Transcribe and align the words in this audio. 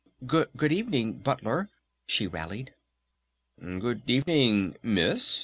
"G 0.25 0.45
Good 0.55 0.71
evening, 0.71 1.19
Butler!" 1.19 1.69
she 2.07 2.25
rallied. 2.25 2.73
"Good 3.61 4.01
evening, 4.07 4.75
Miss!" 4.81 5.39